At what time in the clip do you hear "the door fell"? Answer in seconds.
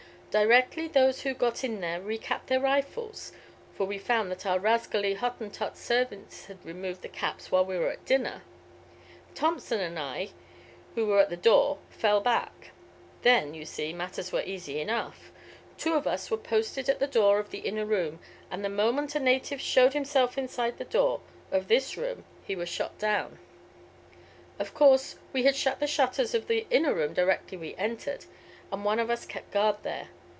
11.29-12.21